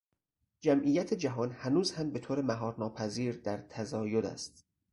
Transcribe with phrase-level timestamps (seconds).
[0.59, 4.65] جمعیت جهان هنوز هم به طور مهار ناپذیر در تزاید است.